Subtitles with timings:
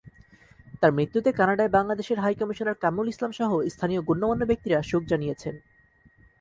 [0.79, 5.55] তাঁর মৃত্যুতে কানাডায় বাংলাদেশের হাইকমিশনার কামরুল ইসলামসহ স্থানীয় গণ্যমান্য ব্যক্তিরা শোক জানিয়েছেন।